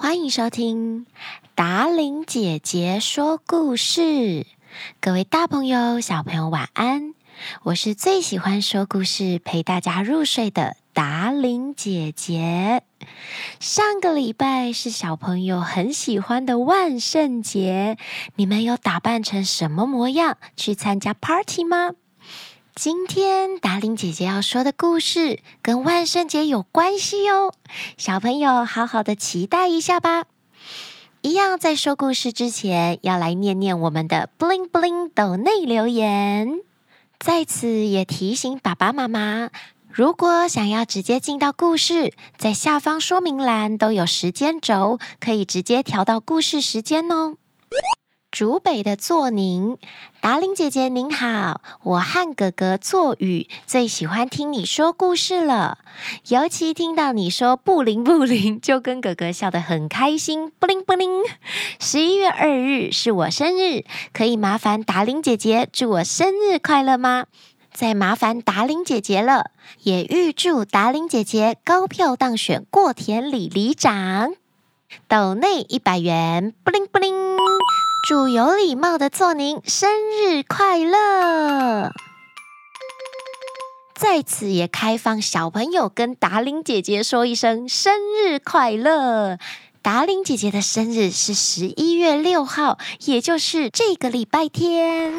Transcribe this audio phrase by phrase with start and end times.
[0.00, 1.06] 欢迎收听
[1.56, 4.46] 达伶姐姐说故事。
[5.00, 7.14] 各位大朋友、小朋友，晚安！
[7.64, 12.84] 我是最喜欢说故事、陪大家入睡的达伶姐姐。
[13.58, 17.98] 上个礼拜是小朋友很喜欢的万圣节，
[18.36, 21.90] 你们有打扮成什么模样去参加 party 吗？
[22.80, 27.52] 今天达令姐姐要说的故事跟万圣节有关系哦，
[27.96, 30.26] 小朋友好好的期待一下吧。
[31.22, 36.60] 一样在说故事之前，要来念念我们的 bling bling 抖内留言。
[37.18, 39.50] 在此也提醒爸爸妈妈，
[39.90, 47.34] 如果想要直接进到故事，在下方说明栏都有时间轴，可以直接调到故事时间哦。
[48.38, 49.78] 竹北的作宁，
[50.20, 55.78] 达玲姐姐您好，我和哥哥作宇最喜欢听你说故事了，
[56.28, 61.10] 尤其听到你说不灵不灵，就跟哥哥笑得很开心，不灵不灵。
[61.80, 67.26] 十一月二日是我生日，可以麻烦达玲姐姐祝我生日快乐吗？
[67.72, 69.50] 再麻烦达玲姐姐了，
[69.82, 74.32] 也预祝达玲姐姐高票当选过田里里长，
[75.08, 77.36] 抖内一百元，不灵不灵。
[78.08, 81.92] 祝有礼貌的作宁生日快乐！
[83.94, 89.36] 在此也开放小朋友跟达玲姐姐说一声生日快乐。
[89.82, 95.12] 达玲姐姐的生日是十一月六号，也就是这个礼拜天。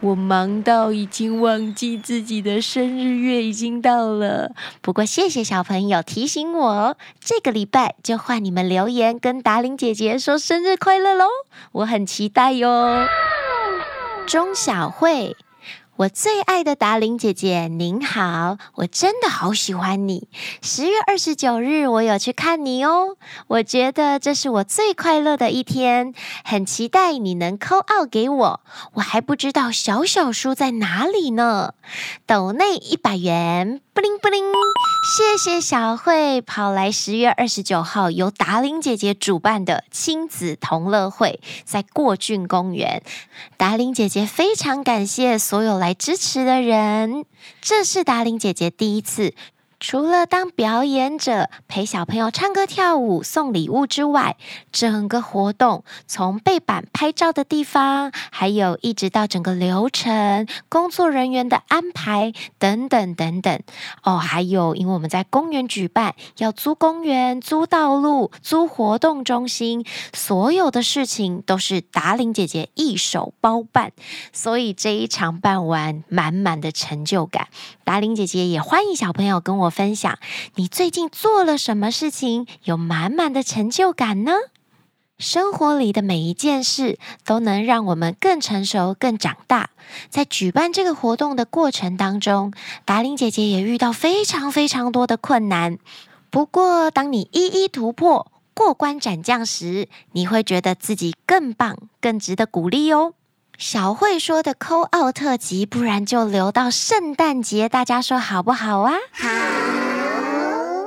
[0.00, 4.52] 我忙到已经忘记自己的生日月已经到了，
[4.82, 11.24] 不过谢谢小朋友提醒我，这个礼拜就换你们留言跟达玲姐姐说生日快乐喽，
[11.72, 13.06] 我很期待哟。
[14.26, 15.36] 钟小慧。
[15.98, 20.28] 我最爱的达玲姐姐，您好，我真的好喜欢你。
[20.60, 26.12] 十月二十九日，我有去看你哦，我觉得这是我最快乐的一天，
[26.44, 28.60] 很期待你能扣奥给我。
[28.94, 31.72] 我还不知道小小书在哪里呢。
[32.26, 34.44] 斗内一百元，布灵布灵，
[35.16, 43.02] 谢谢小慧跑来十月二十九号由达玲姐姐主办的亲子同乐会，在过郡公园。
[43.56, 45.94] 达玲姐姐非常感谢所有来。
[45.94, 47.24] 支持的人，
[47.62, 49.32] 这是达玲姐姐第一次。
[49.78, 54.36] 除了当表演者陪小朋友唱歌跳舞送礼物之外，
[54.72, 63.60] 整个活动从背板拍照的地方，还有一直到整个流程、工作人员的安排等等等等
[64.02, 73.92] 哦，还有因为我们在公园举办，要租公园、租道路、租活动中心，所有的事情都是达玲姐姐一手包办，
[74.32, 77.48] 所以这一场办完，满满的成就感。
[77.84, 80.18] 达玲姐姐也欢迎小朋友跟我我分享，
[80.54, 84.32] 你最近做了什么事情，有满满的成就感呢？
[85.18, 89.70] 生活里的每一件事都能让我们更成熟、更长大。
[90.10, 92.52] 在举办这个活动的过程当中，
[92.84, 95.78] 达伶姐姐也遇到非常非常多的困难。
[96.30, 103.14] 不过，当你一一突破、过关斩将时，你会觉得自己更棒、更值得鼓励哦。
[103.58, 108.92] 小慧说的 call out 特辑，不然就留到圣诞节，大家说好不好啊？
[109.12, 109.28] 好。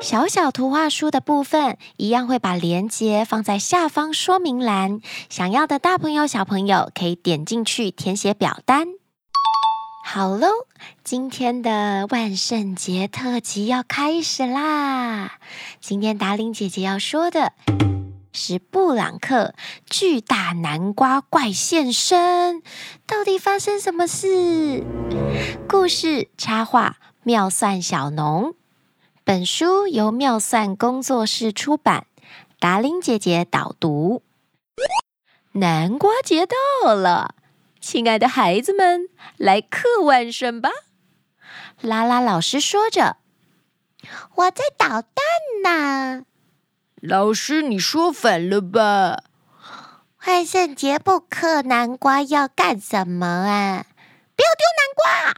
[0.00, 5.00] 小小图画书的部分，一样会把链接放在下方说明栏，
[5.30, 8.88] 想要的大朋友、小朋友可以点进去填写表单。
[10.04, 10.48] 好喽，
[11.02, 15.32] 今天的万圣节特辑要开始啦！
[15.80, 17.52] 今天达伶姐姐要说的。
[18.36, 19.54] 是布朗克
[19.88, 22.62] 巨大南瓜怪现身，
[23.06, 24.84] 到底发生什么事？
[25.66, 28.54] 故事插画妙算小农，
[29.24, 32.06] 本书由妙算工作室出版，
[32.60, 34.22] 达伶姐姐导读。
[35.52, 37.34] 南瓜节到了，
[37.80, 39.08] 亲爱的孩子们，
[39.38, 40.68] 来客万圣吧！
[41.80, 43.16] 拉拉老师说着，
[44.34, 45.24] 我在捣蛋
[45.64, 46.26] 呢。
[47.02, 49.24] 老师，你说反了吧？
[50.26, 53.86] 万圣节不嗑南瓜要干什么啊？
[54.34, 55.34] 不要丢南瓜！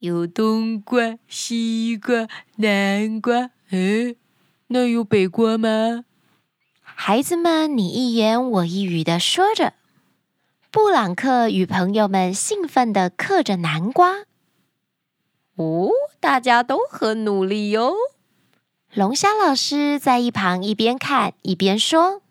[0.00, 2.26] 有冬瓜、西瓜、
[2.56, 4.16] 南瓜，诶，
[4.66, 6.04] 那有北瓜吗？
[6.82, 9.72] 孩子们你一言我一语的说着，
[10.72, 14.24] 布朗克与朋友们兴奋的嗑着南瓜。
[15.54, 17.94] 哦，大家都很努力哟。
[18.96, 22.22] 龙虾老师在一旁一边看一边说：“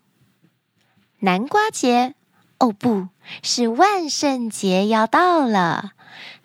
[1.22, 2.16] 南瓜节，
[2.58, 3.06] 哦，不
[3.40, 5.92] 是万圣节要到了，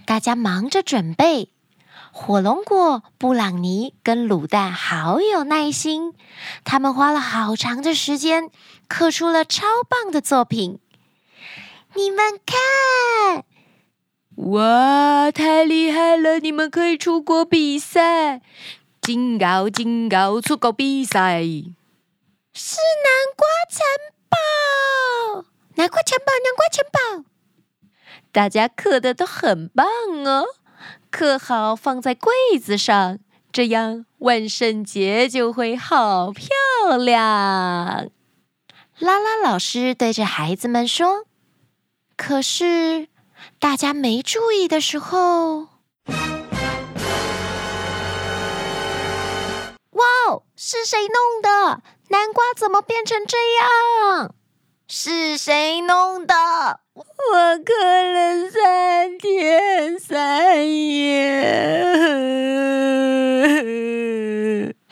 [0.06, 1.50] 大家忙着准备。
[2.12, 6.14] 火龙果、布朗尼跟卤蛋好有耐心，
[6.64, 8.52] 他们花了好长的时间
[8.88, 10.78] 刻出了超棒的作品。
[11.96, 13.44] 你们看，
[14.36, 16.38] 哇，太厉害了！
[16.38, 18.42] 你们可以出国比赛，
[19.02, 21.42] 警告警告，出国比赛
[22.54, 23.84] 是南瓜城
[24.30, 27.26] 堡，南瓜城堡，南瓜城堡，
[28.32, 29.88] 大家刻的都很棒
[30.28, 30.46] 哦。
[31.10, 33.18] 刻好放在柜子上，
[33.52, 36.48] 这样万圣节就会好漂
[36.96, 38.12] 亮。
[39.00, 41.26] 拉拉老师对着孩子们说
[42.16, 43.08] ：“可是
[43.58, 45.70] 大家没注意的时候，
[50.64, 51.82] 是谁弄的？
[52.10, 54.36] 南瓜怎么变成这样？
[54.88, 56.36] 是谁弄的？”
[56.94, 57.04] 我
[57.66, 57.74] 刻
[58.14, 61.26] 了三天三夜，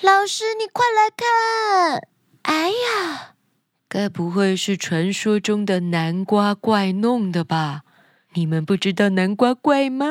[0.02, 2.02] 老师，你快来看！
[2.42, 3.36] 哎呀，
[3.88, 7.82] 该不会是传说中的南瓜怪弄的吧？
[8.34, 10.08] 你们不知道南瓜怪吗？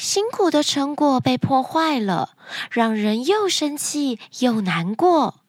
[0.00, 2.30] 辛苦的成果被破坏了，
[2.70, 5.42] 让人又生气又难过。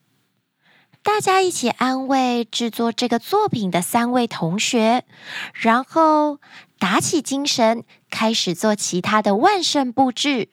[1.02, 5.06] 大家一起安慰制作这个作品的三位同学，
[5.54, 6.38] 然后
[6.78, 10.50] 打起精神，开始做其他的万圣布置。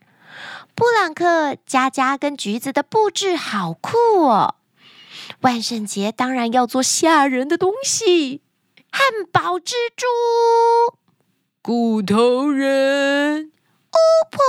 [0.74, 4.56] 布朗克、佳佳跟橘子的布置好酷哦！
[5.42, 8.44] 万圣节当然要做吓人的东西，
[8.90, 10.06] 汉堡蜘蛛、
[11.62, 13.52] 骨头人、
[13.94, 13.98] 巫
[14.30, 14.40] 婆。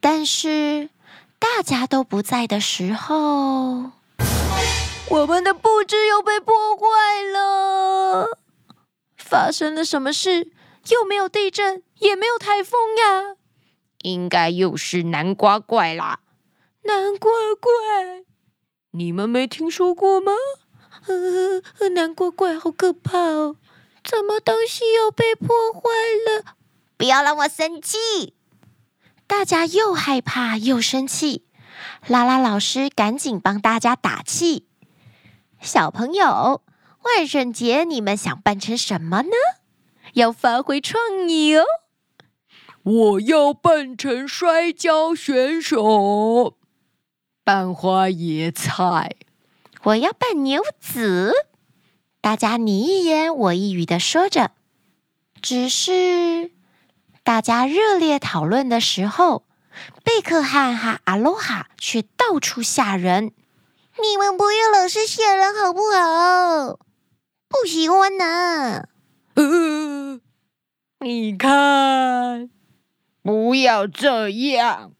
[0.00, 0.90] 但是。
[1.38, 3.92] 大家都不在的时候，
[5.08, 8.38] 我们的布置又被破坏了。
[9.16, 10.52] 发生了什么事？
[10.90, 13.36] 又没有地震，也没有台风呀。
[14.02, 16.20] 应该又是南瓜怪啦！
[16.82, 18.24] 南瓜怪，
[18.90, 20.32] 你们没听说过吗？
[21.06, 23.56] 呃， 南瓜怪好可怕哦！
[24.04, 25.80] 怎么东西又被破坏
[26.26, 26.56] 了？
[27.00, 28.34] 不要让我生气！
[29.26, 31.46] 大家又害怕又生气，
[32.06, 34.66] 拉拉老师赶紧帮大家打气。
[35.62, 36.60] 小朋友，
[37.04, 39.30] 万圣节你们想扮成什么呢？
[40.12, 41.64] 要发挥创意哦！
[42.82, 46.58] 我要扮成摔跤选手，
[47.42, 49.16] 扮花椰菜。
[49.84, 51.32] 我要扮牛子。
[52.20, 54.50] 大家你一言我一语的说着，
[55.40, 56.52] 只是。
[57.22, 59.44] 大家热烈讨论的时候，
[60.02, 63.32] 贝克汉和阿罗哈却到处吓人。
[64.02, 66.78] 你们不要老是吓人好不好？
[67.48, 68.88] 不喜欢呢。
[69.34, 70.20] 呃，
[71.00, 72.50] 你看，
[73.22, 74.92] 不要这样。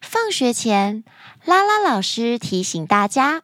[0.00, 1.04] 放学前，
[1.44, 3.42] 拉拉老师提醒大家：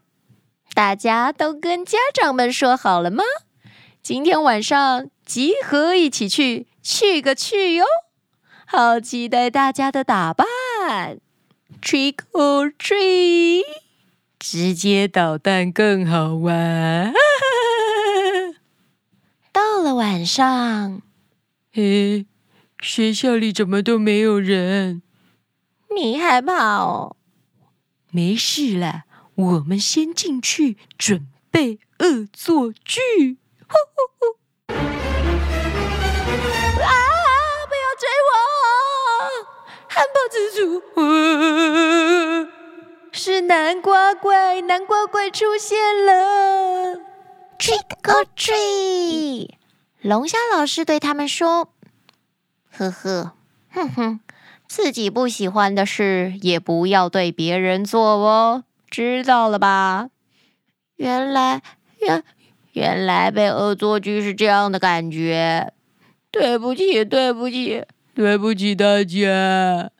[0.75, 3.25] 大家都跟家长们说好了吗？
[4.03, 7.85] 今天晚上集合一起去，去个去哟！
[8.65, 10.47] 好期待大家的打扮
[11.83, 13.65] ，Trick or treat，
[14.39, 17.13] 直接捣蛋更好玩。
[19.51, 21.03] 到了晚上，
[21.73, 22.27] 嘿，
[22.81, 25.03] 学校里怎么都没有人？
[25.93, 27.17] 你害怕哦？
[28.13, 33.39] 没事啦，我们先进去准备恶作剧。
[33.69, 34.36] 呼呼呼
[39.97, 40.83] 汉堡蜘蛛，
[43.13, 44.61] 是南瓜怪！
[44.61, 46.97] 南瓜怪出现了
[47.59, 49.53] ！Trick or treat！
[50.03, 51.71] 龙虾老师对他们说
[52.71, 53.33] ：“呵呵，
[53.71, 54.21] 哼哼，
[54.69, 60.11] 自己不喜欢的事也不要对别人做哦，知道了吧？”
[60.97, 61.63] 原来，
[62.01, 62.23] 原
[62.73, 65.73] 原来被恶作剧是这样的感觉。
[66.31, 67.83] 对不起，对不起。
[68.17, 69.91] 对不起大家。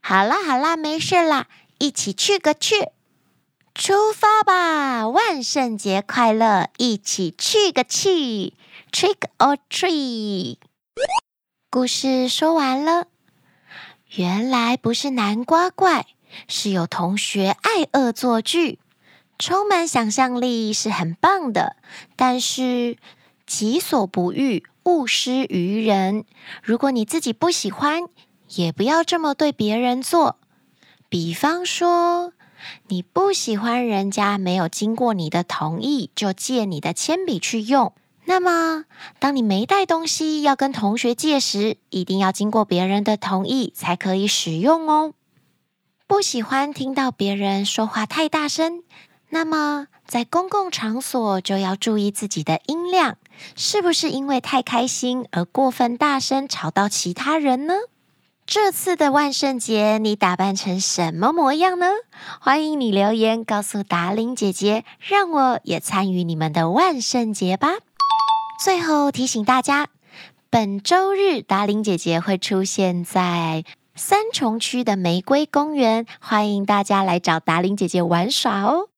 [0.00, 1.46] 好啦好啦，没事啦，
[1.78, 2.88] 一起去个去，
[3.76, 5.08] 出发吧！
[5.08, 8.54] 万圣节快乐，一起去个去
[8.90, 10.56] ，Trick or treat。
[11.70, 13.06] 故事说完了。
[14.16, 16.06] 原来不是南瓜怪，
[16.48, 18.80] 是有同学爱恶作剧，
[19.38, 21.76] 充满想象力是很棒的，
[22.16, 22.96] 但是
[23.46, 24.64] 己所不欲。
[24.84, 26.24] 勿施于人。
[26.62, 28.02] 如果你自己不喜欢，
[28.54, 30.38] 也不要这么对别人做。
[31.08, 32.32] 比方说，
[32.88, 37.92] 你不喜欢人家没有经过你的同意就借你的铅笔去用，
[38.24, 38.84] 那么，
[39.18, 45.12] 当你没带东西要跟同学借时，一定要经过别人的同意才可以使用哦。
[46.06, 48.82] 不喜欢听到别人说话太大声，
[49.30, 53.18] 那么在公共场所就要注意自己的音量，
[53.56, 57.74] 是不是因为太开心而过分大声吵到其他人呢？
[58.46, 61.86] 这次的万圣节，你打扮成什么模样呢？
[62.40, 67.70] 欢迎你留言告诉达令姐姐，让我也参与你们的万圣节吧。
[68.62, 69.88] 最后提醒大家，
[70.50, 73.64] 本周日达令姐姐会出现在
[73.94, 78.88] 三重区的玫瑰公园，欢迎大家来找达令姐姐玩耍哦。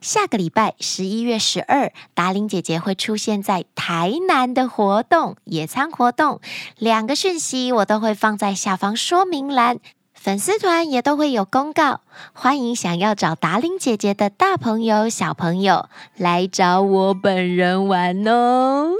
[0.00, 6.40] 下个礼拜十一月十二，达玲姐姐会出现在台南的活动野餐活动，
[6.78, 9.78] 两个讯息我都会放在下方说明栏，
[10.14, 12.00] 粉丝团也都会有公告，
[12.32, 18.92] 欢迎想要找达玲姐姐的大朋友小朋友来找我本人玩哦。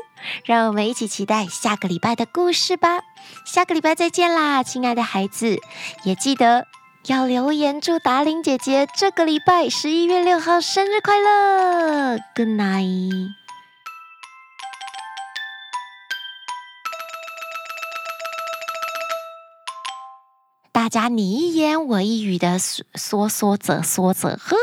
[0.45, 3.01] 让我们一起期待下个礼拜的故事吧，
[3.47, 5.59] 下个礼拜再见啦，亲爱的孩子，
[6.05, 6.67] 也记得。
[7.07, 13.29] 要留言祝达玲姐姐这个礼拜十一月六号生日快乐，Good night！
[20.71, 24.57] 大家你一言我一语的说说着说着，呵。